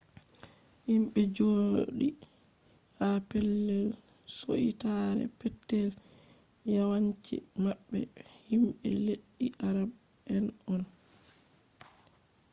[0.87, 2.07] himɓe jooɗi
[2.99, 3.85] ha pellel
[4.37, 5.89] suitaare petel
[6.73, 7.99] yawanci maɓɓe
[8.49, 9.89] himɓe leddi arab
[10.33, 10.83] en on